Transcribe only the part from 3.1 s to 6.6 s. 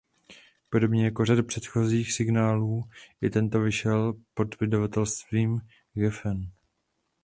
i tento vyšel pod vydavatelstvím Geffen.